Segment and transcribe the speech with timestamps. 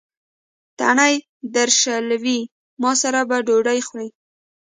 [0.79, 1.15] تڼۍ
[1.55, 2.39] درشلوي:
[2.81, 4.07] ما سره به ډوډۍ خورې.